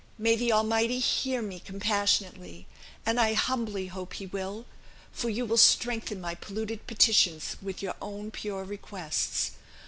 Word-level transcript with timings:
May 0.17 0.35
the 0.35 0.51
Almighty 0.51 0.97
hear 0.97 1.43
me 1.43 1.59
compassionately! 1.59 2.65
and 3.05 3.19
I 3.19 3.33
humbly 3.35 3.85
hope 3.85 4.13
he 4.13 4.25
will, 4.25 4.65
for 5.11 5.29
you 5.29 5.45
will 5.45 5.57
strengthen 5.57 6.19
my 6.19 6.33
polluted 6.33 6.87
petitions 6.87 7.55
with 7.61 7.83
your 7.83 7.93
own 8.01 8.31
pure 8.31 8.63
requests. 8.63 9.51